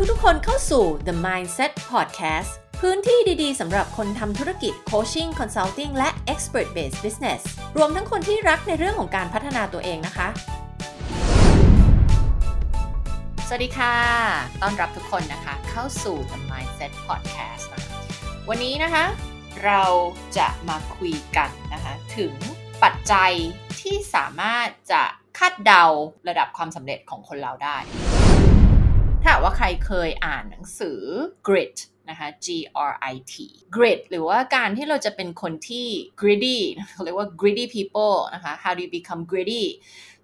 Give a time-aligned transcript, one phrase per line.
[0.00, 2.50] ทุกๆ คนเข้าสู่ The Mindset Podcast
[2.80, 7.40] พื้นที่ดีๆ สำหรับคนทำธุรกิจ Coaching Consulting และ Expert Based Business
[7.76, 10.28] รวมทั้งคนที่รักในเรื่องของการพัฒนาตัวเองนะคะ
[13.46, 13.94] สวัสดีค่ะ
[14.62, 17.96] ต้อนรับทุกคนนะคะ เข้าสู่ The Mindset Podcast นะคะ
[18.48, 19.04] วันนี้นะคะ
[19.64, 19.82] เรา
[20.38, 22.34] จะมาคุยกันนะคะ ถึง
[22.82, 23.32] ปัจจัย
[23.80, 25.02] ที่สามารถจะ
[25.38, 25.84] คาดเดา
[26.28, 27.78] ระดับความสำเร็จของคนเราได้
[29.24, 31.00] ถ้าว่าใครเคยอ่านหนังสือ
[31.46, 31.76] Grit
[32.10, 32.46] นะคะ G
[32.90, 33.34] R I T
[33.74, 35.86] Grit หรือว่าการที่เราจะเป็นคนที่
[36.20, 36.58] greedy
[36.92, 39.64] เขาเรียกว่า greedy people นะคะ How do you become greedy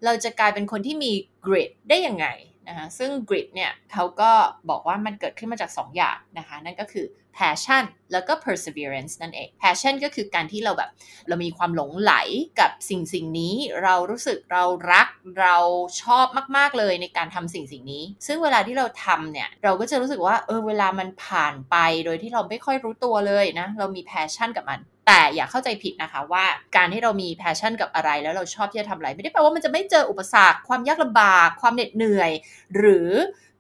[0.05, 1.13] เราจะกลายเป็นคนที่มี
[1.47, 2.27] grit ได้ยังไง
[2.69, 4.33] นะคะซึ่ง grit เนี่ยเขาก็
[4.71, 7.07] บอกว่ามันเกิดขึ้นมาจาก 2อย่างนะคะ นั่นก็คือ
[7.39, 10.91] passion แล้วก็ perseverance นั่นเอง passion ก็คือการที่เราแบบ
[11.29, 12.15] เรามีความหลงไหล
[12.61, 15.07] กับสิ่งสิ่งนี้ เรารู้สึกเรารัก
[15.41, 15.57] เรา
[16.03, 16.27] ชอบ
[16.57, 26.45] มาก ๆ เลยในการทำสิ่งสิ่งนี้ ซึ่งเวลาที่เราทำเนี่ย เราก็จะรู้สึกว่าเออเวลามันผ่านไปโดยที่เราไม่ค่อยรู้ตัวเลยนะ เรามี passion กับมันแต่อย่าเข้าใจผิดนะคะว่า
[26.77, 32.31] การที่เรามี passion กับอะไรแล้วเราชอบที่จะทำอะไร ไม่ได้แปลว่ามันจะไม่เจออุปสรรค ความยากลำบาก ความเหน็ดเหนื่อย
[32.77, 33.11] หรือ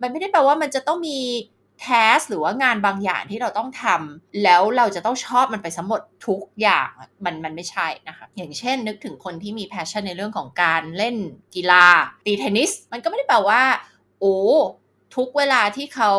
[0.02, 1.18] มันไม่ได้แปลว่ามันจะต้องมี
[1.80, 6.88] แทสหรือว่างานบางอย่างที่เราต้องทำแล้วเราจะต้องชอบมันไปซะหมดทุกอย่าง
[7.24, 11.16] มันมันไม่ใช่นะคะอย่างเช่นนึกถึงคนที่มี passion ในเรื่องของการเล่น
[11.54, 11.86] กีฬา
[12.26, 13.62] ตีเทนนิส มันก็ไม่ได้แปลว่า
[14.20, 14.36] โอ้
[15.16, 16.12] ทุกเวลาที่เขา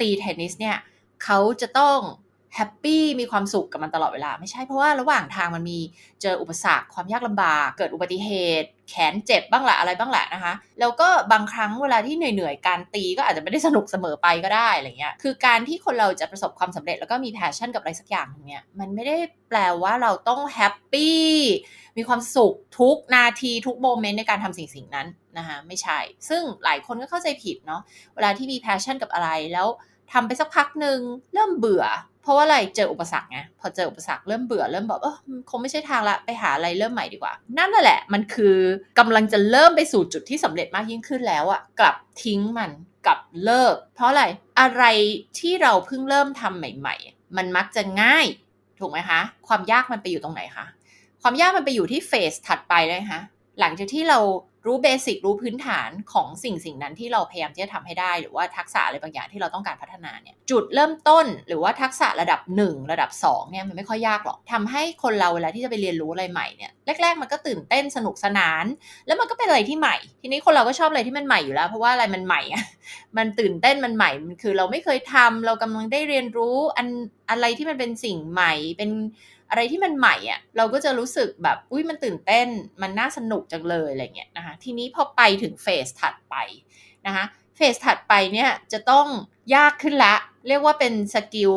[0.00, 0.76] ตีเทนนิสเนี่ย
[1.24, 1.98] เขาจะต้อง
[2.56, 5.78] happy มีความสุขกับมันตลอดเวลา ไม่ใช่เพราะว่าระหว่างทางมันมี
[6.22, 8.30] เจออุปสรรคความยากลำบาก เกิดอุบัติเห
[8.62, 19.16] ตุ แขนเจ็บบ้างแหละอะไรบ้างแหละนะคะ แล้วก็บางครั้งเวลาที่เหนื่อยๆ การตีก็อาจจะไม่ได้สนุกเสมอไปก็ได้อะไรเงี้ยคือการที่คนเราจะประสบความสำเร็จแล้วก็มี passion กับอะไรสักอย่างเนี่ยมันไม่ได้
[19.48, 21.20] แปลว่าเราต้อง happy
[21.96, 25.06] มีความสุขทุกนาทีทุก moment ในการทำสิ่งสิ่งนั้น
[25.38, 25.98] นะคะไม่ใช่
[26.28, 27.82] ซึ่งหลายคนก็เข้าใจผิดเนาะ
[28.14, 29.68] เวลาที่มี passion กับอะไรแล้ว
[30.12, 30.98] ทำไปสักพักหนึ่ง
[31.32, 31.84] เริ่มเบื่อ
[32.22, 35.16] เพราะว่าอะไรเจออุปสรรคไงพอเจออุปสรรคเริ่มเบื่อเริ่มบอกเออ
[35.50, 38.56] คงไม่ใช่ทางละไปหาอะไรเริ่มใหม่ดีกว่า นั่นแหละ มันคือ
[38.98, 42.70] กำลังจะเริ่มไปสู่จุดที่สำเร็จมากยิ่งขึ้นแล้วอะกลับทิ้งมัน
[43.06, 44.24] กลับเลิก เพราะอะไร
[44.60, 44.84] อะไร
[45.38, 48.26] ที่เราเพิ่งเริ่มทำใหม่ ๆ มันมักจะง่าย
[48.78, 50.66] ถูกไหมคะ ความยากมันไปอยู่ตรงไหนคะ
[51.22, 53.20] ความยากมันไปอยู่ที่เฟสถัดไปเลยคะ
[53.60, 54.18] หลังจากที่เรา
[54.66, 66.72] รู้เบสิกรู้พื้นฐานของสิ่งสิ่งนั้นที่เราพยายามที่จะทำให้ได้ หรือว่าทักษะอะไรบางอย่างที่เราต้องการพัฒนาเนี่ยจุดเริ่มต้นหรือว่าทักษะระดับ 1 ระดับ2เนี่ยมันไม่ค่อยยากหรอกทำให้คนเราเวลาที่จะไปเรียนรู้อะไรใหม่เนี่ย
[67.02, 68.64] แรกๆมันก็ตื่นเต้นสนุกสนาน
[69.06, 72.64] แล้วมันก็เป็นอะไรที่ใหม่ ทีนี้คนเราก็ชอบอะไรที่มันใหม่อยู่แล้ว เพราะว่าอะไรมันใหม่อะ
[73.16, 76.86] มันตื่นเต้นมันใหม่มันคือเราไม่เคยทำเรากำลังได้เรียนรู้อัน
[77.30, 78.90] อะไรที่มันเป็นสิ่งใหม่เป็น
[79.50, 82.48] อะไรที่มันใหม่อะ่ะเราก็จะรู้สึกแบบอุ้ยมันตื่นเต้น
[82.82, 86.34] มันน่าสนุกจังเลยอะไรเงี้ยนะคะทีนี้พอไปถึง phase ถัดไป
[87.06, 87.24] นะคะ
[87.56, 89.06] phase ถัดไปเนี่ยจะต้อง
[89.54, 90.14] ยากขึ้นละ
[90.48, 91.52] เรียกว่าเป็น skill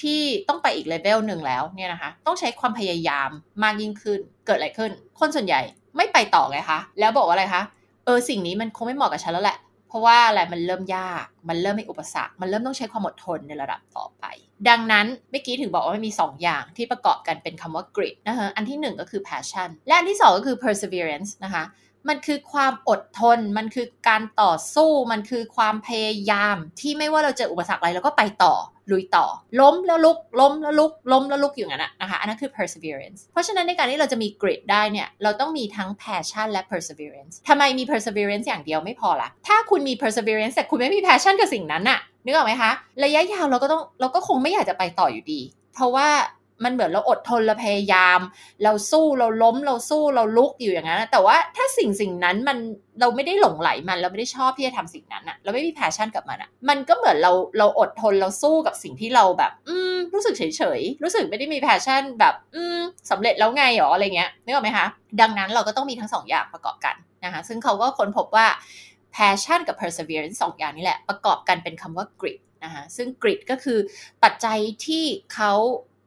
[0.00, 3.30] ที่ต้องไปอีกเลเวลหนึ่งแล้วเนี่ยนะคะต้องใช้ความพยายาม
[3.62, 5.60] มากยิ่งขึ้นเกิดอะไรขึ้น คนส่วนใหญ่
[5.96, 7.62] ไม่ไปต่อไงคะแล้วบอกว่าอะไรคะ
[8.04, 9.58] เออสิ่งนี้มันคงไม่เหมาะกับฉันแล้วแหละ
[9.92, 14.24] เพราะว่าอะไรมันเริ่มยาก มันเริ่มมีอุปสรรค มันเริ่มต้องใช้ความอดทนในระดับต่อไป
[14.68, 21.64] ดังนั้นเมื่อกี้ถึงบอกว่ามันมี 2 อย่างที่ประกอบกันเป็นคำว่า grit นะคะอันที่ 1 ก็คือ passion และอันที่ 2 ก็คือ perseverance นะคะ
[22.08, 28.54] มันคือความอดทน มันคือการต่อสู้ มันคือความพยายาม ที่ไม่ว่าเราเจออุปสรรคอะไรเราก็ไปต่อ
[28.90, 29.26] ลุยต่อ
[29.60, 39.94] ล้มแล้วลุก ล้มแล้วลุก ล้มแล้วลุกอย่างนั้นนะคะ อันนั้นคือ perseverance เพราะฉะนั้นในการที่เราจะมี grit ได้เนี่ย เราต้องมีทั้ง passion และ perseverance ทำไมมี perseverance อย่างเดียวไม่พอละถ้าคุณมี
[40.02, 42.72] perseverance แต่คุณไม่มี passion กับสิ่งนั้นอะนึกออกไหมคะ
[43.04, 45.40] ระยะยาวเราก็ต้องเราก็คงไม่อยากจะไปต่ออยู่ดี
[45.74, 46.08] เพราะว่า
[46.64, 48.20] มันเหมือนเราอดทนเราพยายาม
[48.64, 52.58] เราสู้เราล้มเราสู้เราลุกอยู่อย่างนั้นแต่ว่าถ้าสิ่งสิ่งนั้นมัน
[53.00, 62.78] เราไม่ได้หลงไหลมันเราไม่ได้ชอบที่จะทำสิ่งนั้นอะเราไม่มีแพชชั่นกับมันอะมันก็เหมือนเราเราอดทนเราสู้กับสิ่งที่เราแบบ อืมรู้สึกเฉยเฉยรู้สึกไม่ได้มี passion แบบ อืม
[63.10, 64.86] สำเร็จแล้วไงหรออะไรเงี้ยนึกออกไหมคะ
[65.20, 68.46] ดังนั้นเราก็ต้องมีทั้งสองอย่างประกอบกันนะคะซึ่งเขาก็ค้นพบว่า
[69.16, 73.78] passion กับ perseverance สองอย่างนี้แหละ ประกอบกันเป็นคำว่า grit นะคะซึ่ง grit ก็คือ
[74.24, 75.04] ปัจจัยที่
[75.34, 75.52] เขา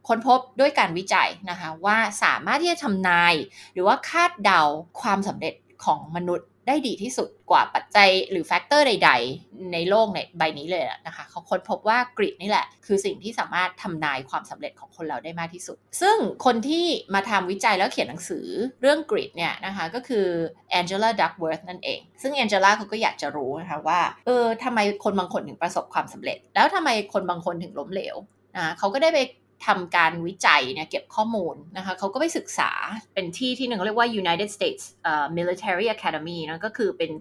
[0.07, 3.33] ค้นพบด้วยการวิจัยนะคะว่าสามารถที่จะทำนาย
[3.73, 4.61] หรือว่าคาดเดา
[5.01, 5.53] ความสำเร็จ
[5.85, 18.45] ของมนุษย์ได้ดีที่สุดกว่าปัจจัยหรือ factor ใด ๆ ในโลกในใบนี้เลยนะคะเขาค้นพบว่ากริดนี่แหละ คือสิ่งที่สามารถทำนายความสำเร็จของคนเราได้มากที่สุด ซึ่งคนที่มาทำวิจัยแล้วเขียนหนังสือ
[18.81, 20.25] เรื่องกริดเนี่ยนะคะก็คือ
[20.71, 28.15] แองเจล่าดักเวิร์ธนั่นเอง ซึ่งแองเจล่าเขาก็อยากจะรู้นะคะว่าเออทำไมคนบางคนถึงประสบความสำเร็จ แล้วทำไมคนบางคนถึงล้มเหลว
[28.57, 29.19] นะเขาก็ได้ไป
[29.65, 32.71] ทำการวิจัยเนี่ยเก็บข้อมูลนะคะเขาก็ไปศึกษา
[33.13, 37.11] เป็นที่ที่หนึ่งเรียกว่า United States uh, Military Academy นะก็คือเป็น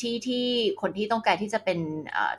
[0.00, 0.46] ที่ที่
[0.80, 1.78] คนที่ต้องการที่จะเป็น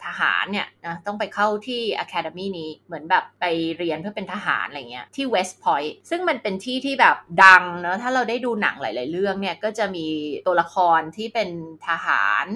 [0.06, 3.46] ทหารเนี่ยนะต้องไปเข้าที่ Academy นี้เหมือนแบบไป
[3.78, 10.06] เรียนเพื่อเป็นทหารอะไรเงี้ยที่ West Point ซึ่งมันเป็นที่ที่แบบดังเนาะถ้าเราได้ดูหนังหลาย ๆ เรื่องเนี่ยก็จะมี
[10.46, 11.50] ตัวละครที่เป็น
[11.88, 12.48] ทหาร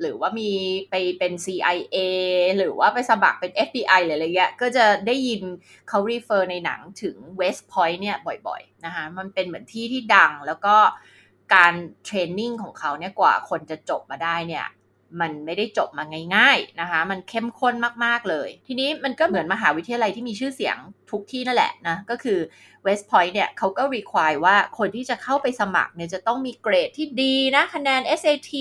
[0.00, 0.50] หรือว่ามี
[0.90, 1.96] ไปเป็น CIA
[2.56, 5.42] หรือว่าไปสมัครเป็น FBI หรืออะไรเงี้ยก็จะได้ยิน
[5.88, 8.16] เขา refer ในหนังถึง West Point เนี่ย
[8.46, 10.76] บ่อยๆนะคะมันเป็นเหมือนที่ที่ดังแล้วก็
[11.54, 14.66] การเทรนนิ่งของเขาเนี่ยกว่าคนจะจบมาได้เนี่ย
[15.20, 16.04] มันไม่ได้จบมา
[16.36, 17.74] ง่ายๆนะคะ มันเข้มข้น
[18.04, 20.76] มากๆเลย ทีนี้มันก็เหมือนมหาวิทยาลัยที่มีชื่อเสียง
[21.10, 22.38] ทุกที่นั่นแหละนะ ก็คือ
[22.86, 28.52] West Point เนี่ยเขาก็ require ว่าคนที่จะเข้าไปสมัครเนี่ยจะต้องมีเกรดที่ดีนะคะแนน SAT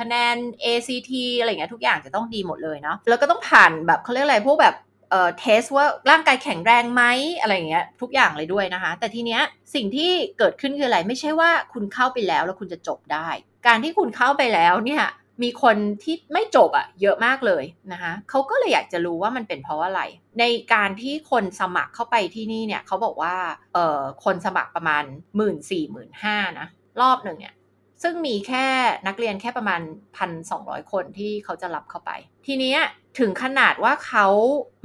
[0.00, 4.76] คะแนน ACT อะไรเงี้ยทุกอย่างจะต้องดีหมดเลยเนาะ แล้วก็ต้องผ่านแบบเขาเรียกอะไรพวกแบบ
[5.10, 7.02] เอ่อเทสว่าร่างกายแข็งแรงไหม
[7.40, 9.42] อะไรเงี้ยทุกอย่างเลยด้วยนะคะ แต่ทีเนี้ย
[9.74, 13.28] สิ่งที่เกิดขึ้นคืออะไรไม่ใช่ว่าคุณเข้าไปแล้วแล้วคุณจะจบได้
[13.66, 15.04] การที่คุณเข้าไปแล้วเนี่ย
[15.42, 20.00] มีคนที่ไม่จบอะ่ะเยอะมากเลยนะคะเขาก็เลยอยากจะรู้ว่ามันเป็นเพราะอะไร
[20.40, 23.34] ในการที่คนสมัครเข้าไปที่นี่เนี่ยเขาบอกว่า
[23.74, 25.04] เอ่อคนสมัครประมาณ
[25.36, 26.68] หมื่นสี่หมื่นห้านะ
[27.00, 27.54] รอบหนึ่งเนี่ย
[28.02, 28.66] ซึ่งมีแค่
[29.06, 29.80] นักเรียนแค่ประมาณ
[30.16, 30.62] พันสอง
[30.92, 32.10] คนที่เขาจะรับเข้าไป
[32.46, 32.74] ทีนี้
[33.18, 34.26] ถึงขนาดว่าเขา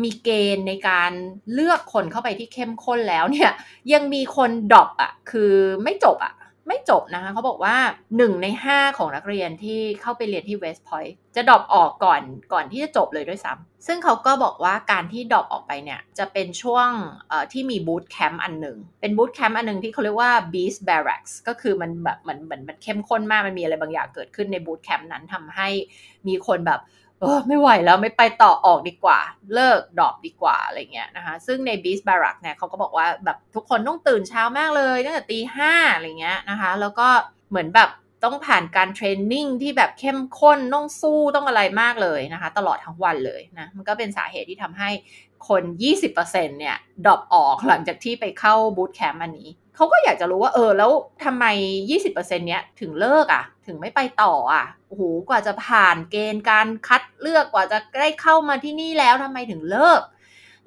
[0.04, 1.12] มีเกณฑ์ในการ
[1.54, 3.52] เลือกคนเข้าไปที่เข้มข้นแล้วเนี่ย
[3.94, 5.54] ยังมีคน drop อะ คือ
[5.84, 6.34] ไม่จบอะ
[6.72, 7.76] ไม่จบนะคะเขาบอกว่า
[8.10, 12.22] 1 ใน 5 ของนักเรียนที่เข้าไปเรียนที่ West Point จะ drop ออกก่อน
[12.54, 16.90] ก่อนที่จะจบเลยด้วยซ้ำซึ่งเขาก็บอกว่าการที่ drop ออกไปเนี่ย จะเป็นช่วง
[17.52, 25.68] ที่มี boot camp อันหนึ่ง เป็น boot camp อันหนึ่งที่เขาเรียกว่า Beast Barracks ก็คือมันแบบเหมือนเหมือนมันเข้มข้นมากมันมีอะไรบางอย่างเกิดขึ้นใน boot camp นั้นทำให้
[26.28, 26.82] มีคนแบบ
[27.22, 29.20] เออไม่ไหวแล้วไม่ไปต่อออกดีกว่า
[29.54, 37.08] เลิก drop ดีกว่าอะไรเงี้ยนะคะ ซึ่งใน Beast Barrack เนี่ยเขาก็บอกว่าแบบทุกคนต้องตื่นเช้ามากเลยตั้งแต่ตีห้าอะไรเงี้ยนะคะ แล้วก็
[37.50, 37.90] เหมือนแบบ
[38.24, 44.90] ต้องผ่านการ training ที่แบบเข้มข้นต้องสู้ต้องอะไรมากเลยนะคะ ตลอดทั้งวันเลยนะ มันก็เป็นสาเหตุที่ทำให้
[45.48, 45.64] คน
[46.12, 49.50] 20%เนี่ย drop ออกหลังจากที่ไปเข้า boot camp อันนี้
[49.82, 50.92] เขาก็อยากจะรู้ว่าเออแล้ว
[51.24, 51.46] ทำไม
[51.96, 60.02] 20%เนี้ยถึงเลิกอะ่ะ ถึงไม่ไปต่ออะโอ้โหกว่าจะผ่านเกณฑ์การคัดเลือกกว่าจะได้เข้ามาที่นี่แล้วทำไมถึงเลิก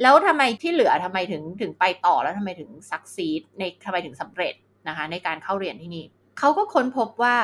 [0.02, 4.54] แล้วทำไมที่เหลือทำไมถึงถึงไปต่อแล้วทำไมถึงซักซีดในทำไมถึงสำเร็จ
[4.88, 6.04] นะคะ ในการเข้าเรียนที่นี่
[6.38, 7.36] เขาก็ค้นพบว่า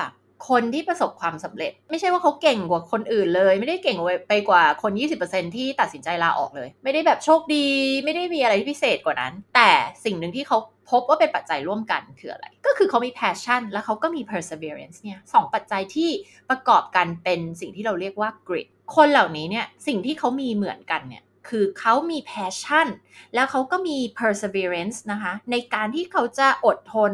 [0.48, 3.98] คนที่ประสบความสำเร็จ ไม่ใช่ว่าเขาเก่งกว่าคนอื่นเลย ไม่ได้เก่ง
[4.28, 4.92] ไปกว่าคน
[5.24, 7.66] 20%ที่ตัดสินใจลาออกเลย ไม่ได้แบบโชคดี
[8.04, 9.70] ไม่ได้มีอะไรที่พิเศษกว่านั้น แต่
[10.04, 10.58] สิ่งหนึ่งที่เขา
[10.90, 16.10] พบว่าเป็นปัจจัยร่วมกันคืออะไร ก็คือเขามี passion แล้วเขาก็มี perseverance เนี่ยสองปัจจัยที่
[16.50, 22.86] ประกอบกันเป็นสิ่งที่เราเรียกว่า grit คนเหล่านี้เนี่ยสิ่งที่เขามีเหมือนกันเนี่ยคือเขามี passion
[23.34, 27.12] แล้วเขาก็มี perseverance นะคะ ในการที่เขาจะอดทน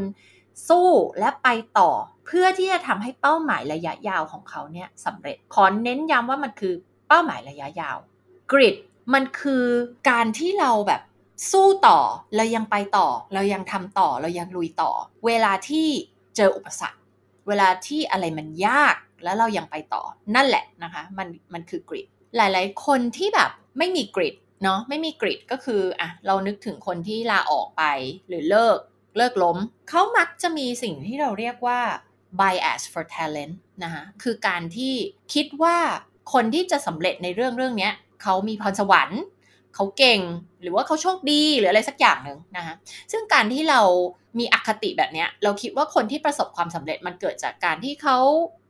[0.68, 0.88] สู้
[1.18, 1.90] และไปต่อ
[2.26, 6.74] เพื่อที่จะทำให้เป้าหมายระยะยาวของเขาเนี่ยสำเร็จ ขอเน้นย้ำว่ามันคือ
[7.08, 7.96] เป้าหมายระยะยาว
[8.52, 8.76] กริด
[9.14, 9.64] มันคือ
[10.10, 11.02] การที่เราแบบ
[11.52, 11.98] สู้ต่อ
[12.36, 14.92] เรายังไปต่อ เรายังทำต่อ เรายังลุยต่อ
[15.26, 15.88] เวลาที่
[16.36, 17.00] เจออุปสรรค
[17.48, 20.02] เวลาที่อะไรมันยากแล้วเรายังไปต่อ
[20.34, 22.06] นั่นแหละนะคะ มันมันคือกริด
[22.36, 27.82] หลายๆ คนที่แบบไม่มีกริดเนาะไม่มีกริดก็คืออะเรานึกถึงคนที่ลาออกไป
[28.28, 28.78] หรือเลิก
[29.16, 29.58] เลิกล้ม
[29.88, 31.80] เขามักจะมีสิ่งที่เราเรียกว่า
[32.40, 33.54] bias for talent
[33.84, 34.94] นะคะคือการที่
[35.34, 35.78] คิดว่า
[36.32, 37.90] คนที่จะสำเร็จในเรื่องเรื่องนี้
[38.22, 39.22] เขามีพรสวรรค์
[39.76, 40.20] เขาเก่ง
[40.62, 42.74] หรือว่าเขาโชคดีหรืออะไรสักอย่างหนึ่งนะคะ
[43.12, 43.80] ซึ่งการที่เรา
[44.38, 48.18] มีอคติแบบนี้เราคิดว่าคนที่ประสบความสำเร็จมันเกิดจากการที่เขา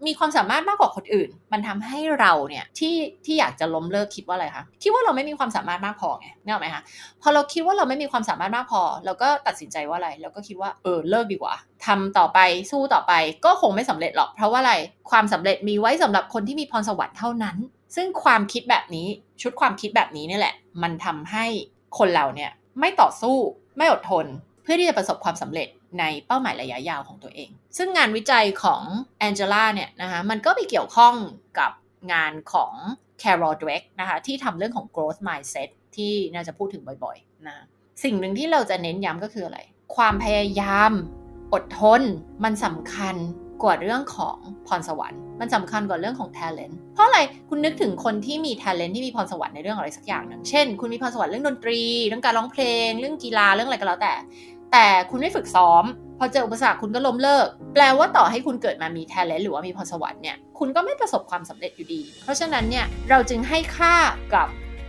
[0.06, 2.94] มีความสามารถมากกว่าคนอื่น มันทำให้เราเนี่ยที่
[3.24, 6.82] ที่อยากจะล้มเลิกคิดว่าอะไรคะคิดว่าเราไม่มีความสามารถมากพอไงนี่หรอไหมคะ
[7.22, 11.54] พอเราคิดว่าเราไม่มีความสามารถมากพอ เราก็ตัดสินใจว่าอะไรเราก็คิดว่าเออเลิกดีกว่า
[11.86, 12.38] ทำต่อไป
[12.70, 13.12] สู้ต่อไป
[13.44, 14.74] ก็คงไม่สำเร็จหรอกเพราะว่าอะไร
[15.10, 17.56] ความสำเร็จมีไว้สำหรับคนที่มีพรสวรรค์เท่านั้น
[17.96, 19.08] ซึ่งความคิดแบบนี้
[19.42, 21.46] ชุดความคิดแบบนี้นี่แหละ มันทำให้
[21.98, 22.50] คนเราเนี่ย
[22.80, 23.36] ไม่ต่อสู้
[23.76, 24.26] ไม่อดทน
[24.62, 28.82] เพื่อที่จะประสบความสำเร็จในเป้าหมายระยะยาวของตัวเอง ซึ่งงานวิจัยของ
[29.18, 31.14] แองเจล่าเนี่ยนะคะมันก็ไปเกี่ยวข้อง
[31.58, 31.72] กับ
[32.12, 32.72] งานของ
[33.22, 37.56] Carol Dweck นะคะที่ทำเรื่องของ growth mindset ที่น่าจะพูดถึงบ่อยๆนะ
[38.04, 39.58] สิ่งหนึ่งที่เราจะเน้นย้ำก็คืออะไร
[39.96, 40.92] ความพยายาม
[41.54, 42.02] อดทน
[42.44, 43.16] มันสำคัญ
[43.62, 44.36] กว่าเรื่องของ
[44.66, 54.14] พรสวรรค์ มันสำคัญกว่าเรื่องของ talent เพราะอะไรคุณนึกถึงคนที่มี talent ที่มีพรสวรรค์ในเรื่องอะไรสักอย่างหนึ่งเช่น คุณมีพรสวรรค์เรื่องดนตรี เรื่องการร้องเพลง เรื่องกีฬาเรื่องอะไรก็แล้วแต่
[54.72, 55.84] แต่คุณไม่ฝึกซ้อม
[56.18, 63.96] พอเจออุปสรรคคุณก็ล้มเลิก แปลว่าต่อให้คุณเกิดมามี talent หรือว่ามีพรสวรรค์เนี่ยคุณก็ไม่ประสบความสำเร็จอยู่ดี เพราะฉะนั้นเนี่ยเราจึงให้ค่า
[64.34, 64.48] กับ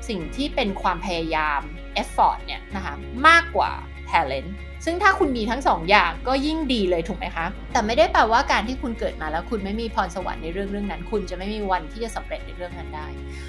[0.10, 1.62] สิ่งที่เป็นความพยายาม
[2.02, 2.94] effort เนี่ยนะคะ
[3.28, 3.72] มากกว่า
[4.12, 4.50] talent
[4.86, 13.08] ซึ่งถ้าคุณมีทั้งสองอย่างก็ยิ่งดีเลยถูกไหมคะ แต่ไม่ได้แปลว่าการที่คุณเกิดมาแล้วคุณไม่มีพรสวรรค์ในเรื่องเรื่องนั้น คุณจะไม่มีวันที่จะสำเร็จในเรื่องนั้นได้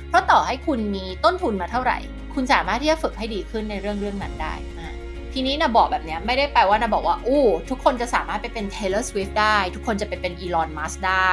[0.08, 1.98] เพราะต่อให้คุณมีต้นทุนมาเท่าไหร่
[2.34, 4.54] คุณสามารถที่จะฝึกให้ดีขึ้นในเรื่องเรื่องนั้นได้
[5.34, 11.30] ทีนี้นะบอกแบบนี้ไม่ได้แปลว่านะบอกว่าอู้ทุกคนจะสามารถไปเป็น Taylor Swift ได้ ทุกคนจะไปเป็น Elon Musk ได้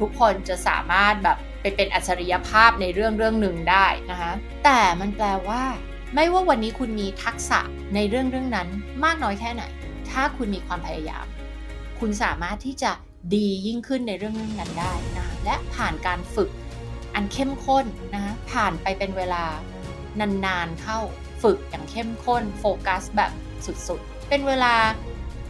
[0.00, 4.32] ทุกคนจะสามารถแบบไปเป็นอัจฉริยภาพในเรื่องเรื่องหนึ่งได้นะคะ
[4.64, 5.62] แต่มันแปลว่า
[6.14, 7.60] ไม่ว่าวันนี้คุณมีทักษะ
[7.94, 8.68] ในเรื่องเรื่องนั้น
[9.04, 9.62] มากน้อยแค่ไหน
[10.10, 11.26] ถ้าคุณมีความพยายาม
[12.00, 12.92] คุณสามารถที่จะ
[13.34, 16.50] ดียิ่งขึ้นในเรื่องเรื่องนั้นได้นะและผ่านการฝึก
[17.14, 19.44] อันเข้มข้นนะคะผ่านไปเป็นเวลา
[20.46, 20.98] นานๆเข้า
[21.42, 23.30] ฝึกอย่างเข้มข้น โฟกัสแบบ
[23.66, 24.74] สุดๆ เป็นเวลา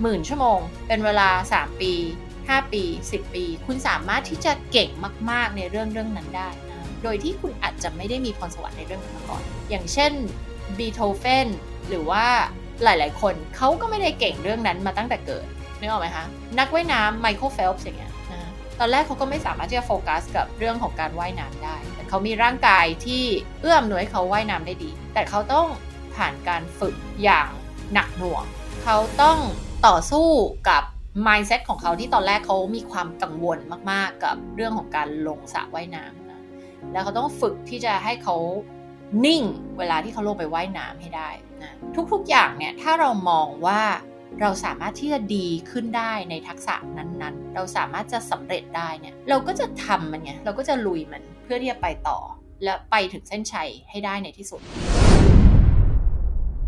[0.02, 1.92] หมื่นชั่วโมง เป็นเวลา 3 ปี
[2.32, 4.90] 5 ปี 10 ปี คุณสามารถที่จะเก่ง
[5.30, 10.12] มาก ๆ ในเรื่องเรื่องนั้นได้นะโดยที่คุณอาจจะไม่ได้มีพรสวรรค์ในเรื่องนั้นมาก่อน อย่างเช่น
[10.78, 11.48] บีโธเฟน
[11.88, 12.26] หรือว่า
[12.82, 15.46] หลาย ๆ คนเขาก็ไม่ได้เก่งเรื่องนั้นมาตั้งแต่เกิด
[15.78, 16.24] นึกออกไหมคะ
[16.58, 23.24] นักว่ายน้ำ Michael Phelps อย่างเงี้ยนะตอนแรกเขาก็ไม่สามารถที่จะโฟกัสกับเรื่องของการว่ายน้ำได้ แต่เขามีร่างกายที่
[23.60, 25.66] เอื้ออำนวยเขาว่ายน้ำได้ดี แต่เขาต้อง
[26.16, 27.48] ผ่านการฝึกอย่าง
[27.92, 28.44] หนักหน่วง
[28.84, 29.38] เขาต้อง
[29.86, 30.28] ต่อสู้
[30.68, 30.82] กับ
[31.26, 33.58] mindset ของเขาที่ตอนแรกเขามีความกังวล
[33.90, 36.42] มาก ๆ กับเรื่องของการลงสระว่ายน้ำนะ
[36.92, 38.36] แล้วเขาต้องฝึกที่จะให้เขา
[39.24, 39.42] นิ่ง
[39.78, 41.28] เวลาที่เขาลงไปว่ายน้ำให้ได้
[41.62, 41.72] นะ
[42.12, 43.82] ทุกๆอย่างเนี่ยถ้าเรามองว่า
[44.40, 52.18] เราสามารถที่จะดีขึ้นได้ในทักษะนั้นๆ เราสามารถจะสำเร็จได้เนี่ยเราก็จะทำมันไงเราก็จะลุยมันเพื่อที่จะไปต่อ
[52.64, 54.60] และไปถึงเส้นชัยให้ได้ในที่สุด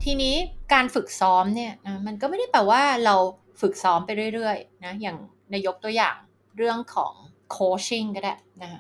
[0.05, 0.35] ทีนี้
[0.73, 3.17] การฝึกซ้อมเนี่ยนะมันก็ไม่ได้แปลว่าเรา
[3.61, 5.17] ฝึกซ้อมไปเรื่อยๆนะอย่าง
[5.51, 6.17] ในยกตัวอย่าง
[6.57, 7.13] เรื่องของ
[7.51, 8.71] โคชชิ่งก็ได้นะ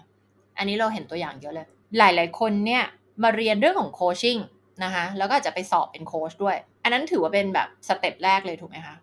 [0.58, 1.66] อันนี้เราเห็นตัวอย่างเยอะเลย
[1.98, 2.84] หลายๆคนเนี่ย
[3.22, 4.38] มาเรียนเรื่องของโคชชิ่ง
[4.84, 8.96] นะคะแล้วก็อาจจะไปสอบเป็นโค้ชด้วย อันนั้นถือว่าเป็นแบบสเต็ปแรกเลยถูกไหมคะ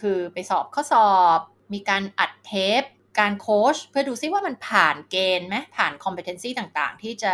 [0.00, 1.38] คือไปสอบข้อสอบ
[1.72, 2.82] มีการอัดเทป
[3.20, 7.32] การโค้ชเพื่อดูซิว่ามันผ่านเกณฑ์ไหมผ่าน competency ต่างๆ ที่จะ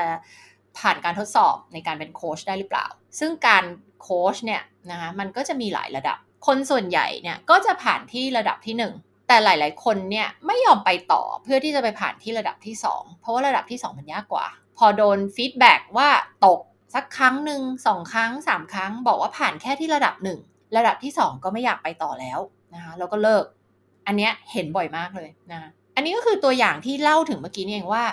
[0.78, 2.87] ผ่านการทดสอบในการเป็นโค้ชได้หรือเปล่า
[3.18, 3.64] ซึ่งการ
[4.02, 14.47] โค้ชเนี่ยนะคะมันก็จะมีหลายระดับ คนส่วนใหญ่เนี่ยก็จะผ่านที่ระดับที่ 1 แต่หลาย ๆ คนเนี่ยไม่ยอมไปต่อเพื่อที่จะไปผ่านที่ระดับที่ 2 เพราะว่าระดับที่ 2 มันยากกว่า
[14.78, 16.08] พอโดนฟีดแบ็กว่า
[16.47, 16.61] ตก
[16.94, 20.38] สักครั้งหนึ่งสองครั้งสามครั้ง บอกว่าผ่านแค่ที่ระดับหนึ่ง
[20.76, 22.38] ระดับที่2ก็ไม่อยากไปต่อแล้ว
[22.75, 23.44] นะคะแล้วก็เลิก
[24.06, 28.04] อันเนี้ยเห็นบ่อยมากเลยนะอันนี้ก็คือตัวอย่างที่เล่าถึงเมื่อกี้นี่เองว่า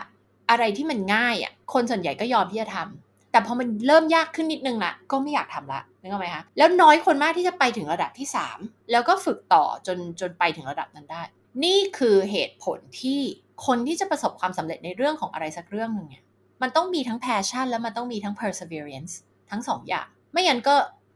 [0.49, 11.21] อะไรที่มันง่ายอะคนส่วนใหญ่ก็ยอมที่จะทำแต่พอมันเริ่มยากขึ้นนิดนึงละก็ไม่อยากทำละนึกออกไหมคะแล้วน้อยคนมากที่จะไปถึงระดับที่ 3 แล้วก็ฝึกต่อจนจนไปถึงระดับนั้นได้
[11.63, 13.19] นี่คือเหตุผลที่
[13.65, 16.23] คนที่จะประสบความสำเร็จในเรื่องของอะไรสักเรื่องหนึ่งเนี่ย
[16.61, 19.13] มันต้องมีทั้ง passion แล้วมันต้องมีทั้ง perseverance
[19.51, 20.75] ทั้งสองอย่าง ไม่งั้นก็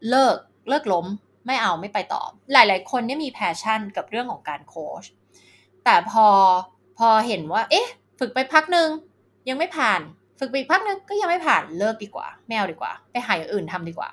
[0.09, 0.37] เลิก
[0.69, 1.05] เลิกล้ม
[1.47, 2.21] ไม่เอาไม่ไปต่อ
[2.53, 5.03] หลาย ๆ คนเนี่ยมี passion กับเรื่องของการโค้ช
[5.85, 6.27] แต่พอ
[6.97, 7.87] พอเห็นว่า เอ๊ะ
[8.19, 8.89] ฝึกไปพักหนึ่ง
[9.49, 10.01] ยังไม่ผ่าน
[10.39, 14.09] ฝึกไปอีกพักหนึ่งก็ยังไม่ผ่านเลิกดีกว่าไม่เอาดีกว่า ไปหาอย่างอื่นทำดีกว่า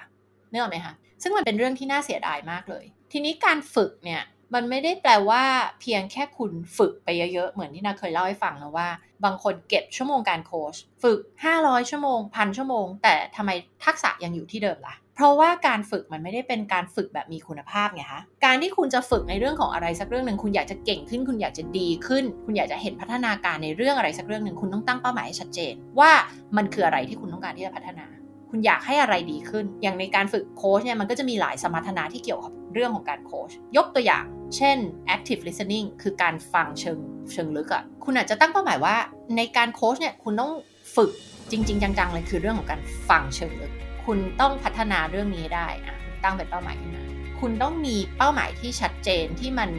[0.51, 4.23] เนื้อไหมคะซึ่งมันเป็นเรื่องที่น่าเสียดายมากเลย ทีนี้การฝึกเนี่ย
[4.55, 5.43] มันไม่ได้แปลว่า
[5.81, 8.89] เพียงแค่คุณฝึกไปเยอะๆ เหมือนที่นาเคยเล่าให้ฟังนะว่า
[9.25, 11.19] บางคนเก็บชั่วโมงการโค้ชฝึก
[11.57, 13.51] 500 ชั่วโมงพันชั่วโมง แต่ทำไม
[13.85, 26.11] ทักษะยังอยู่ที่เดิมละ่ะ เพราะว่าการฝึกมันไม่ได้เป็นการฝึกแบบมีคุณภาพไงคะการที่คุณจะฝึกในเรื่องของอะไรสักเรื่องหนึ่งคุณอยากจะเก่งขึ้น คุณอยากจะดีขึ้น คุณอยากจะเห็นพัฒนาการในเรื่องอะไรสักเรื่องหนึ่งคุณต้องตั้งเป้าหมายให้ชัดเจน ว่า
[26.57, 28.07] มันคืออะไรที่คุณต้องการที่จะพัฒนา
[28.51, 34.25] คุณอยากให้อะไรดีขึ้น อย่างในการฝึกโค้ชเนี่ยมันก็จะมีหลายสมรรถนะที่เกี่ยวกับ เรื่องของการโค้ชยกตัวอย่าง
[34.57, 34.77] เช่น
[35.15, 36.99] active listening คือการฟังเชิง
[37.33, 38.97] เชิงลึกอะ่ะคุณอาจจะตั้งเป้าหมายว่า
[39.37, 40.53] ในการโค้ชเนี่ยคุณต้อง
[40.97, 41.11] ฝึก
[41.51, 43.73] จริง ๆ จังๆเลยคือเรื่องของการฟังเชิงลึก
[44.07, 47.03] คุณต้องพัฒนาเรื่องนี้ได้อะตั้งเป็นเป้าหมายขึ้นมา
[47.41, 49.71] คุณต้องมีเป้าหมายที่ชัดเจนที่มัน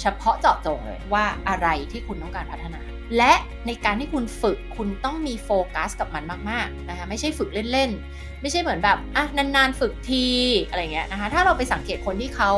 [0.00, 2.80] เฉพาะเจาะจงเลยว่าอะไรที่คุณต้องการพัฒนา
[3.16, 3.32] และ
[3.66, 10.26] ในการที่คุณฝึกคุณต้องมีโฟกัสกับมันมากๆนะคะไม่ใช่ฝึกเล่นๆ ไม่ใช่เหมือนแบบอะนานๆฝึกที
[10.68, 12.52] อะไรเงี้ยนะคะถ้าเราไปสังเกตคนที่เขา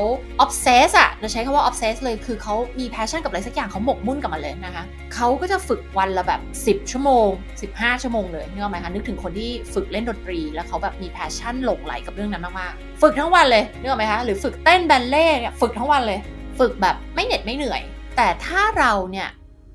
[0.44, 7.28] obsess อะเราใช้คำว่า obsess เลยคือเขามี passion กับอะไรสักอย่างเขาหมกมุ่นกับมันเลยนะคะเขาก็จะฝึกวันละแบบ 10 ชั่วโมง
[7.66, 16.20] 15 ชั่วโมงเลยนึกออกไหมคะนึกถึงคนที่ฝึกเล่นดนตรี แล้วเขาแบบมี passion หลงไหลกับเรื่องนั้นมากๆฝึกทั้งวันเลยนึกออกไหมคะหรือฝึกเต้นแบลเล่เนี่ยฝึกทั้งวันเลย
[16.58, 17.82] ฝึกแบบไม่เหน็ดไม่เหนื่อย
[18.16, 19.28] แต่ถ้าเราเนี่ย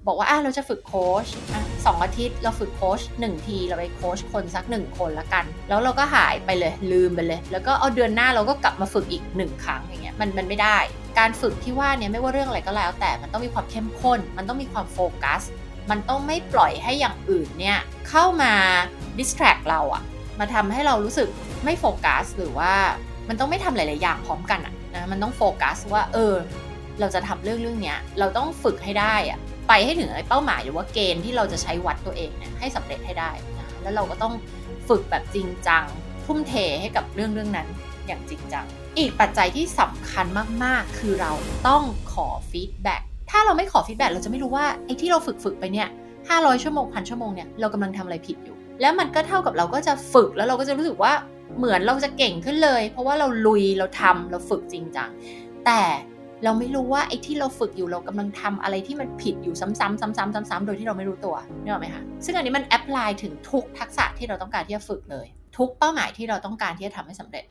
[0.07, 1.25] บอกว่าอะเราจะฝึกโค้ช
[1.85, 10.77] สองอาทิตย์เราฝึกโค้ชหนึ่งทีเราไปโค้ชคนสักหนึ่งคนละกัน แล้วเราก็หายไปเลยลืมไปเลย แล้วก็เอาเดือนหน้าเราก็กลับมาฝึกอีกหนึ่งครั้งอย่างเงี้ยมันมันไม่ได้
[11.19, 15.41] การฝึกที่ว่าเนี่ยไม่ว่าเรื่องอะไรก็แล้ว แต่มันต้องมีความเข้มข้น มันต้องมีความโฟกัส
[15.91, 17.79] มันต้องไม่ปล่อยให้อย่างอื่นเนี่ย
[18.09, 18.53] เข้ามา
[19.19, 20.03] ดิสแทรกเราอะ
[20.39, 21.29] มาทำให้เรารู้สึก
[21.63, 22.73] ไม่โฟกัส หรือว่า
[23.29, 26.33] มันต้องไม่ทำหลาย ๆ อย่างพร้อมกันอะนะมันต้องโฟกัสว่าเออ
[26.99, 34.33] เราจะทำเรื่องเรื่องเนี้เราต้องฝึกให้ได้อะ ไปให้ถึงไอ้เป้าหมายหรือว่าเกณฑ์ที่เราจะใช้วัดตัวเองเนี่ยให้สำเร็จให้ได้นะแล้วเราก็ต้อง
[34.89, 35.83] ฝึกแบบจริงจัง
[36.25, 37.67] ทุ่มเทให้กับเรื่องเรื่องนั้น
[38.07, 38.65] อย่างจริงจัง
[38.97, 40.25] อีกปัจจัยที่สำคัญ
[40.63, 41.31] มากๆ คือเรา
[41.67, 43.01] ต้องขอ feedback
[43.31, 45.87] ถ้าเราไม่ขอ feedback เราจะไม่รู้ว่าไอ้ที่เราฝึกฝึกไปเนี่ย
[46.25, 51.13] 500 ชั่วโมงพันชั่วโมงเนี่ยเรากำลังทำอะไรผิดอยู่ แล้วมันก็เท่ากับเราก็จะฝึกแล้วเราก็จะรู้สึกว่า
[51.57, 55.09] เหมือนเราจะเก่งขึ้นเลย เพราะว่าเราลุยเราทำเราฝึกจริงจัง
[55.65, 55.81] แต่
[56.45, 67.43] เราไม่รู้ว่าไอ้ที่เราฝึกอยู่เรากำลังทำอะไรที่มันผิดอยู่ซ้ำๆซ้ำๆซ้ำๆโดยที่เราไม่รู้ตัวนึกออไหมคะซึ่งอันนี้มันแอพพลายถึงทุกทักษะที่เราต้องการที่จะฝึกเลย ทุกเป้าหมายที่เราต้องการที่จะทำให้สำเร็จ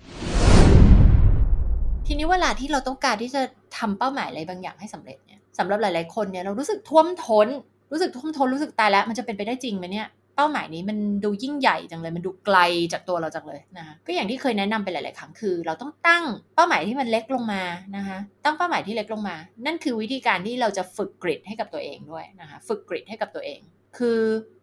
[2.07, 3.43] ทีนี้เวลาที่เราต้องการที่จะ
[3.79, 7.49] ทำเป้าหมายอะไรบางอย่างให้สำเร็จเนี่ยสำหรับหลาย ๆคนเนี่ยเรารู้สึกท่วมท้น
[7.93, 10.07] รู้สึกท่วมท้นรู้สึกตายแล้ว มันจะเป็นไปได้จริงไหมเนี่ย
[10.43, 12.59] ป้าหมายนี้มันดูยิ่งใหญ่จังเลย มันดูไกล
[12.93, 17.63] จากตัวเราจังเลยนะคะก็อย่างที่เคยแนะนำไปหลาย ๆ ครั้งคือ เราต้องตั้งเป้าหมายที่มันเล็กลงมา
[17.97, 23.61] นะคะตั้งเป้าหมายที่เล็กลงมา นั่นคือวิธีการที่เราจะฝึก grit ให้กับตัวเองด้วยนะคะฝึก grit ให้กับตัวเอง
[23.99, 24.21] คือ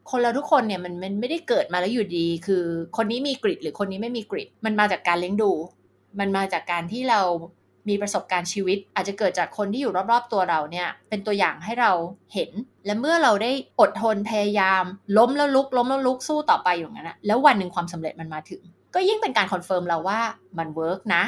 [0.09, 2.63] คนเราทุกคนเนี่ยมันมันไม่ได้เกิดมาแล้วอยู่ดี คือ
[2.98, 5.51] คนนี้มี grit หรือคนนี้ไม่มี grit มันมาจากการเลี้ยงดู
[6.19, 7.21] มันมาจากการที่เรา
[7.89, 11.91] มีประสบการณ์ชีวิต อาจจะเกิดจากคนที่อยู่รอบๆตัวเราเนี่ยเป็นตัวอย่างให้เรา
[12.34, 12.51] เห็น
[12.86, 14.84] และเมื่อเราได้อดทนพยายาม
[15.17, 18.62] ล้มแล้วลุก ล้มแล้วลุกสู้ต่อไปอย่างนั้นนะแล้ววันหนึ่งความสำเร็จมันมาถึง
[18.96, 20.19] ก็ยิ่งเป็นการ confirm เราว่า
[20.58, 21.24] มัน work นะ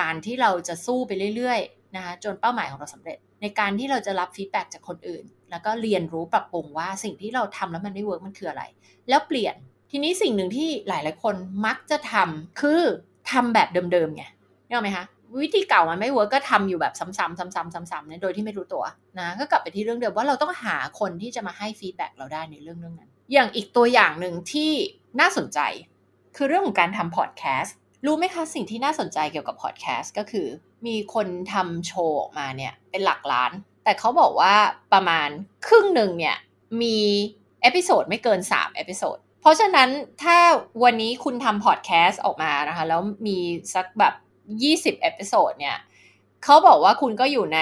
[0.00, 8.62] การที่เราจะสู้ไปเรื่อยๆนะคะจนเป้าหมายของเราสำเร็จ ในการที่เราจะรับ feedback จากคนอื่น แล้วก็เรียนรู้ปรับปรุงว่าสิ่งที่เราทำแล้วมันไม่ work มันคืออะไร
[9.08, 9.54] แล้วเปลี่ยน
[9.90, 11.34] ทีนี้สิ่งหนึ่งที่หลาย ๆ คน
[11.66, 12.82] มักจะทำคือ
[13.30, 14.24] ทำแบบเดิมๆไง
[14.66, 15.04] เห็นไหมคะ
[15.42, 18.84] วิธีเก่ามันไม่ work ก็ทำอยู่แบบซ้ำๆซ้ำๆซ้ำๆเนี่ยโดยที่ไม่รู้ตัว
[19.18, 24.72] นะก็กลับไปที่เรื่องเดิมว่าเราต้องหาคนที่จะมาให้ feedback เราได้ในเรื่องเรื่องนั้น อย่างอีกตัวอย่างหนึ่งที่
[25.20, 25.58] น่าสนใจ
[26.36, 27.74] คือเรื่องของการทำพอดแคสต์
[28.06, 30.46] รู้ไหมคะสิ่งที่น่าสนใจเกี่ยวกับพอดแคสต์ก็คือ
[30.86, 33.52] มีคนทำโชว์ออกมาเนี่ยเป็นหลักล้าน
[33.84, 34.54] แต่เขาบอกว่า
[34.92, 35.28] ประมาณ
[35.66, 36.36] ครึ่งหนึ่งเนี่ย
[36.82, 36.98] มี
[37.62, 39.88] episode ไม่เกิน3 episode เพราะฉะนั้น
[40.22, 40.36] ถ้า
[40.84, 43.38] วันนี้คุณทำพอดแคสต์ออกมานะคะแล้วมี
[43.74, 44.14] สักแบบ
[44.58, 45.76] 20 episode เนี่ย
[46.44, 47.60] เขาบอกว่าคุณก็อยู่ใน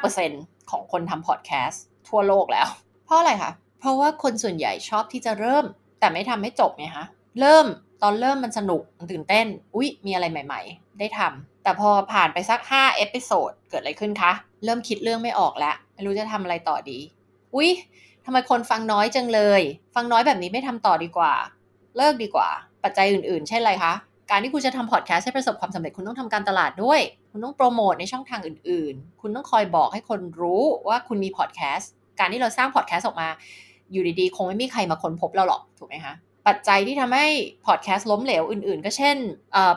[0.00, 2.68] 5%ของคนทำพอดแคสต์ทั่วโลกแล้ว
[3.04, 5.64] เพราะอะไรคะ เพราะว่าคนส่วนใหญ่ชอบที่จะเริ่ม
[6.00, 7.06] แต่ไม่ทำให้จบไงคะ
[7.40, 7.66] เริ่ม
[8.02, 14.32] ตอนเริ่มมันสนุกมันตื่นเต้น อุ๊ย มีอะไรใหม่ ๆ ได้ทำแต่พอผ่านไปสัก5 episode เกิดอะไรขึ้นคะ
[14.64, 16.98] เริ่มคิดเรื่องไม่ออกแล้วไม่รู้จะทำอะไรต่อดี
[17.54, 17.70] อุ๊ย
[18.24, 19.62] ทำไมคนฟังน้อยจังเลย
[19.94, 21.32] ฟังน้อยแบบนี้ไม่ทำต่อดีกว่า
[21.96, 22.48] เลิกดีกว่า
[22.82, 23.92] ปัจจัยอื่น ๆ เช่นอะไรคะ
[24.32, 33.28] การที่คุณจะทำพอดแคสต์ให้ประสบความสำเร็จคุณต้องทำการตลาดด้วย คุณต้องโปรโมทในช่องทางอื่น ๆ คุณต้องคอยบอกให้คนรู้ว่าคุณมีพอดแคสต์การที่เราสร้างพอดแคสต์ออกมา
[33.92, 36.14] อยู่ดีๆ คงไม่มีใครมาค้นพบเราหรอกถูกไหมคะ
[36.48, 37.26] ปัจจัยที่ทำให้
[37.66, 39.16] พอดแคสต์ล้มเหลวอื่นๆ ก็เช่น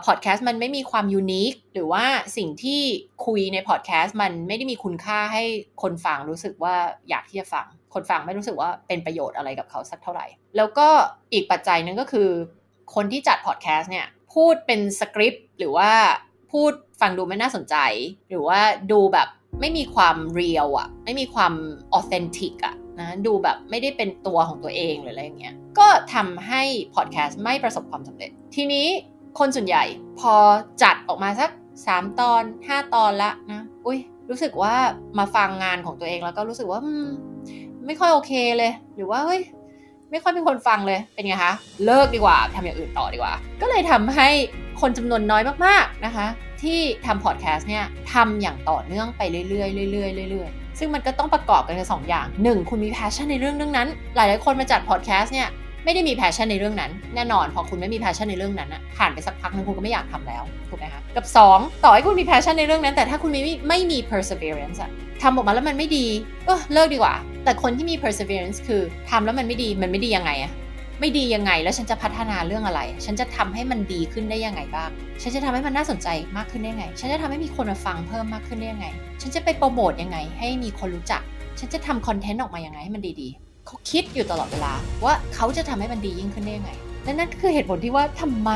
[0.06, 2.06] พอดแคสต์มันไม่มีความยูนิคหรือว่า
[2.38, 2.82] สิ่งที่
[3.26, 5.44] คุยในพอดแคสต์มันไม่ได้มีคุณค่าให้
[5.82, 6.76] คนฟังรู้สึกว่า
[7.10, 10.26] อยากที่จะฟัง คนฟังไม่รู้สึกว่าเป็นประโยชน์อะไรกับเขาสักเท่าไหร่
[10.58, 10.88] แล้วก็
[11.34, 12.30] อีกปัจจัยนึงก็คือ
[12.96, 15.92] คนที่จัดพอดแคสต์เนี่ย พูดเป็นสคริปต์หรือว่า
[16.52, 16.72] พูด
[17.02, 17.76] ฟังดูไม่น่าสนใจ
[18.30, 18.60] หรือว่า
[18.92, 19.28] ดูแบบ
[19.60, 21.54] ไม่มีความเรียลอะไม่มีความ
[21.94, 26.64] ออเทนติกอะนะดูแบบไม่ได้เป็นตัวของตัวเองหรืออะไรอย่างเงี้ยก็ทำให้
[26.96, 28.88] พอดแคสต์ไม่ประสบความสำเร็จ ทีนี้
[29.40, 29.84] คนส่วนใหญ่
[30.20, 30.34] พอ
[30.84, 31.50] จัดออกมาสัก
[31.86, 34.76] 3 ตอน 5 ตอนละนะอุ้ยรู้สึกว่า
[35.18, 36.80] มาฟังงานของตัวเองแล้วก็รู้สึกว่า
[37.86, 39.42] ไม่ค่อยโอเคเลย หรือว่าเฮ้ย
[40.12, 41.54] ไม่ค่อยมีคนฟังเลยเป็นไงคะ
[41.86, 44.30] เลิกดีกว่าทำอย่างอื่นต่อดีกว่า ก็เลยทำให้
[44.82, 46.28] คนจำนวนน้อยมากๆนะคะ
[46.64, 52.70] ที่ทำพอดแคสต์เนี่ยทำอย่างต่อเนื่องไปเรื่อยๆเรื่อยๆเรื่อยๆซึ่งมันก็ต้องประกอบกันสองอย่าง 1.
[52.70, 55.50] คุณมี passion ในเรื่องเรื่องนั้น หลายๆคนมาจัดพอดแคสต์เนี่ย
[55.86, 66.06] ไม่ได้มี passion ในเรื่องนั้น แน่นอนพอคุณไม่มี passion ในเรื่องนั้นอะผ่านไปสักพักนึงคุณก็ไม่อยากทำแล้วถูกไหมคะกับ 2 ต่อให้คุณมี passion ในเรื่องนั้น แต่ถ้าคุณไม่ไม่มี perseverance อะทำออกมาแล้วมันไม่ดี
[66.46, 70.52] เออเลิกดีกว่า แต่คนที่มี perseverance คือทำแล้วมันไม่ดีมันไม่ดียังไงอะ
[71.00, 74.90] ไม่ดียังไงแล้วฉันจะพัฒนาเรื่องอะไร ฉันจะทำให้มันดีขึ้นได้ยังไงบ้าง
[75.22, 78.88] ฉันจะทำให้มันน่าสนใจมากขึ้นได้ยังไง ฉันจะทำให้มีคนมาฟังเพิ่มมากขึ้นได้ยังไง
[79.22, 81.22] ฉันจะไปโปรโมทยังไง ให้มีคนรู้จัก
[81.60, 83.45] ฉันจะทำคอนเทนต์ออกมายังไงให้มันดีๆ
[83.76, 86.72] เขาคิดอยู่ตลอดเวลา ว่าเขาจะทำให้มันดียิ่งขึ้นได้ยังไง
[87.04, 88.52] และนั่นคือเหตุผลที่ว่าทำไม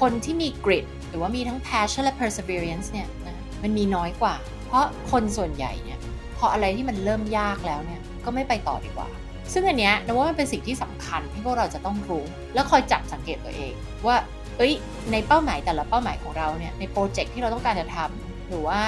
[0.00, 4.34] คนที่มีกริดหรือว่ามีทั้ง passion และ perseverance เนี่ยนะมันมีน้อยกว่า
[4.66, 5.98] เพราะคนส่วนใหญ่เนี่ย
[6.38, 9.08] พออะไรที่มันเริ่มยากแล้วเนี่ยก็ไม่ไปต่อดีกว่า
[9.52, 13.72] ซึ่งอันเนี้ยนะว่ามันเป็นสิ่งที่สำคัญที่พวกเราจะต้องรู้ แล้วคอยจับสังเกตตัวเอง
[14.06, 14.16] ว่า
[14.56, 14.72] เอ้ย
[15.12, 18.80] ในเป้าหมายแต่ละเป้าหมายของเราเนี่ยในโปรเจกต์ที่เราต้องการจะทำหรือว่า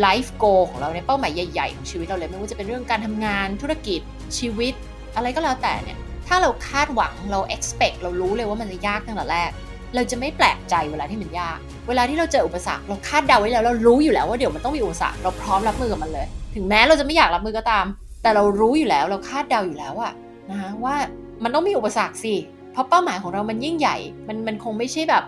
[0.00, 4.00] ไลฟ์โกของเราในเป้าหมายใหญ่ๆ ของชีวิตเราเลยไม่ว่าจะเป็นเรื่องการทำงานธุรกิจ
[4.38, 4.74] ชีวิต
[5.16, 9.50] อะไรก็แล้วแต่เนี่ยถ้าเราคาดหวังเรา expect เรารู้เลยว่ามันจะยากตั้งแต่แรก
[9.94, 17.84] เราจะไม่แปลกใจเวลาที่มันยาก เวลาที่เราเจออุปสรรคเราคาดเดาไว้แล้วเรารู้อยู่แล้วว่าเดี๋ยวมันต้องมีอุปสรรคเราพร้อมรับมือกับมันเลย ถึงแม้เราจะไม่อยากรับมือก็ตาม
[18.22, 20.12] แต่เรารู้อยู่แล้วเราคาดเดาอยู่แล้วอะ
[20.50, 20.94] นะคะว่า
[21.42, 22.34] มันต้องมีอุปสรรคสิ
[22.72, 23.96] เพราะเป้าหมายของเรามันยิ่งใหญ่
[24.28, 25.24] มันมันคงไม่ใช่แบบ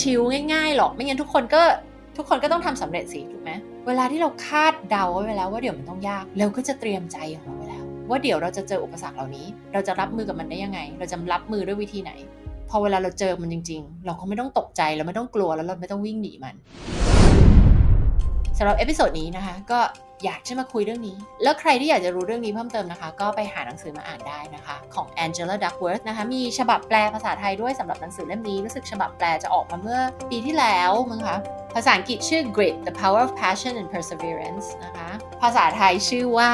[0.00, 1.62] ชิวๆง่ายๆหรอกไม่งั้นทุกคนก็
[2.16, 3.50] ทุกคนก็ต้องทำสำเร็จสิถูกไหม
[3.90, 12.12] เวลาที่เราคาดเดาไว้แล้วว่าเดี๋ยวมันต้องยากเราก็จะเตรียมใจของเราไว้แล้ว ว่าเดี๋ยวเราจะเจออุปสรรคเหล่านี้ เราจะรับมือกับมันได้ยังไง เราจะรับมือด้วยวิธีไหน
[12.70, 16.54] พอเวลาเราเจอมันจริง ๆ เราก็ไม่ต้องตกใจเราไม่ต้องกลัวแล้วเราไม่ต้องวิ่งหนีมัน
[18.58, 19.80] สำหรับ episode นี้นะคะ ก็
[20.24, 31.36] อยากจะมาคุยเรื่องนี้ แล้วใครที่อยากจะรู้เรื่องนี้เพิ่มเติมนะคะ ก็ไปหาหนังสือมาอ่านได้นะคะ ของ Angela Duckworth นะคะ มีฉบับแปลภาษาไทยด้วยสำหรับหนังสือเล่มนี้ รู้สึกฉบับแปลจะออกมาเมื่อปีที่แล้วมั้งคะ
[31.74, 35.08] ภาษาอังกฤษชื่อ Grit the Power of Passion and Perseverance นะคะ
[35.42, 36.50] ภาษาไทยชื่อว่า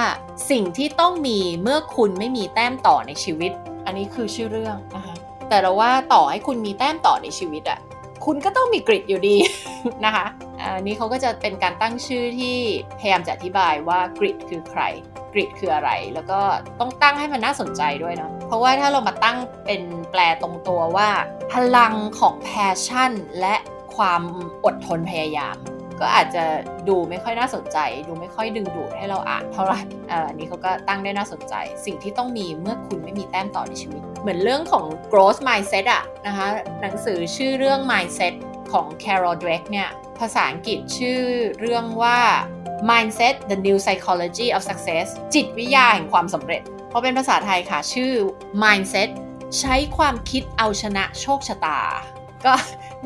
[0.50, 3.52] สิ่งที่ต้องมีเมื่อคุณไม่มีแต้มต่อในชีวิต
[3.86, 5.14] อันนี้คือชื่อเรื่องนะคะ
[5.48, 7.78] แต่เราว่าต่อให้คุณมีแต้มต่อในชีวิตอะ
[8.26, 9.36] คุณก็ต้องมีกริดอยู่ดี
[10.06, 10.26] นะคะ
[10.64, 12.56] อันนี้เขาก็จะเป็นการตั้งชื่อที่
[12.98, 14.82] พยายามจะอธิบายว่ากริดคือใคร
[15.32, 16.40] กริดคืออะไร แล้วก็
[16.80, 21.08] ต้องตั้งให้มันน่าสนใจด้วยเนาะเพราะว่าถ้าเรามาตั้งเป็นแปลตรงตัวว่า
[21.52, 23.54] พลังของแพชชั่น และ
[23.96, 24.22] ความ
[24.64, 25.56] อดทนพยายาม
[26.00, 26.44] ก็อาจจะ
[26.88, 29.80] ดูไม่ค่อยน่าสนใจ ดูไม่ค่อยดึงดูดให้เราอ่านเท่าไหร่
[30.28, 31.54] อันนี้เขาก็ตั้งได้น่าสนใจ
[31.86, 36.46] สิ่งที่ต้องมีเมื่อคุณไม่มีแต้มต่อในชีวิต เหมือนเรื่องของ growth mindset อะนะคะ
[36.80, 38.34] หนังสือชื่อเรื่อง mindset
[38.72, 41.22] ของ Carol Dweck เนี่ย ภาษาอังกฤษชื่อ
[41.60, 42.18] เรื่องว่า
[42.90, 48.12] mindset the new psychology of success จิตวิทยาแห่งความสำเร็จ เพอเป็นภาษาไทยค่ะ ชื่อ
[48.62, 49.08] mindset
[49.60, 51.80] ใช้ความคิดเอาชนะโชคชะตา
[52.44, 52.52] ก็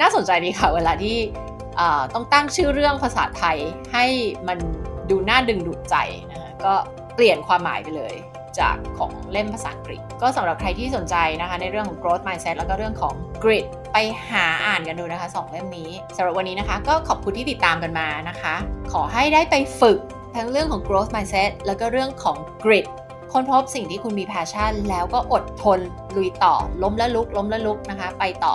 [0.00, 1.18] น่าสนใจดีค่ะเวลาที่
[2.14, 3.58] ต้องตั้งชื่อเรื่องภาษาไทย
[3.92, 4.06] ให้
[4.48, 4.58] มัน
[5.10, 5.96] ดูน่าดึงดูดใจ
[6.30, 6.74] นะคะก็
[7.14, 8.14] เปลี่ยนความหมายไปเลย
[8.60, 13.96] จากของเล่มภาษาอังกฤษ ก็สำหรับใครที่สนใจนะคะ ในเรื่องของ growth mindset แล้วก็เรื่องของ grit ไป
[14.30, 18.54] หาอ่านกันดูนะคะสองเล่มนี้สำหรับวันนี้นะคะ ก็ขอบคุณที่ติดตามกันมานะคะ
[18.92, 19.98] ขอให้ได้ไปฝึก
[20.36, 22.86] ทั้งเรื่องของ growth mindset แล้วก็เรื่องของ grit
[23.32, 25.80] ค้นพบสิ่งที่คุณมี passion แล้วก็อดทน
[26.16, 28.54] ลุยต่อ ล้มและลุก ล้มและลุกนะคะ ไปต่อ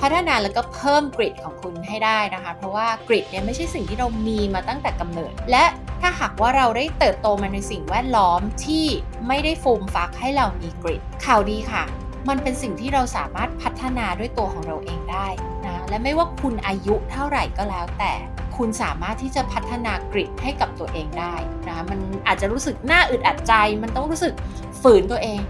[0.00, 5.64] พัฒนาแล้วก็เพิ่มกริดของคุณให้ได้นะคะ เพราะว่ากริดเนี่ยไม่ใช่สิ่งที่เรามีมาตั้งแต่กำเนิด และ
[6.00, 8.86] ถ้าหากว่าเราได้เติบโตมาในสิ่งแวดล้อมที่
[9.28, 11.84] ไม่ได้ฟูมฟักให้เรามีกริดข่าวดีค่ะ
[12.28, 15.28] มันเป็นสิ่งที่เราสามารถพัฒนาด้วยตัวของเราเองได้
[15.66, 18.12] นะและไม่ว่าคุณอายุเท่าไหร่ก็แล้วแต่
[18.56, 21.34] คุณสามารถที่จะพัฒนากริดให้กับตัวเองได้
[21.68, 24.34] นะมันอาจจะรู้สึกน่าอึดอัดใจ มันต้องรู้สึก
[24.82, 25.40] ฝืนตัวเอง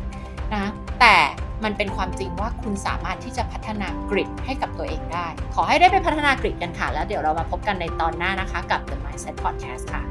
[0.54, 0.66] นะ
[1.00, 1.16] แต่
[1.64, 10.02] มันเป็นความจริงว่าคุณสามารถที่จะพัฒนากริดให้กับตัวเองได้ ขอให้ได้ไปพัฒนากริดกันค่ะ แล้วเดี๋ยวเรามาพบกันในตอนหน้านะคะ กับ The Mindset Podcast ค่ะ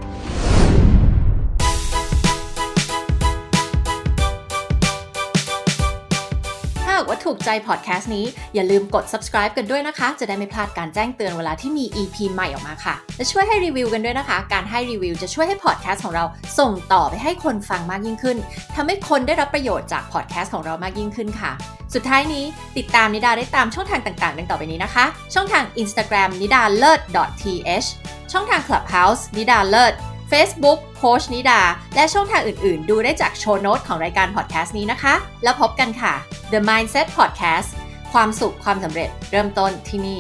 [7.26, 16.26] ถูกใจพอดแคสต์นี้อย่าลืมกด subscribe กันด้วยนะคะ จะได้ไม่พลาดการแจ้งเตือนเวลาที่มี EP ใหม่ออกมาค่ะ และช่วยให้รีวิวกันด้วยนะคะ การให้รีวิวจะช่วยให้พอดแคสต์ของเรา
[16.60, 18.38] ส่งต่อไปให้คนฟังมากยิ่งขึ้น
[18.76, 21.52] ทำให้คนได้รับประโยชน์จากพอดแคสต์ของเรามากยิ่งขึ้นค่ะ
[21.94, 22.46] สุดท้ายนี้
[22.78, 27.00] ติดตามนิดาได้ตามช่องทางต่างๆ ดังต่อไปนี้นะคะ ช่องทาง Instagram นิดาเลิศ
[27.42, 27.88] .th
[28.32, 29.94] ช่องทาง Clubhouse นิดาเลิศ
[30.32, 31.62] Facebook โค้ชนิดา
[31.96, 36.14] และช่องทางอื่น ๆ ดูได้จาก show note ของรายการพอดแคสต์นี้นะคะ แล้วพบกันค่ะ
[36.52, 37.70] The Mindset Podcast
[38.14, 40.20] ความสุขความสำเร็จเริ่มต้นที่นี่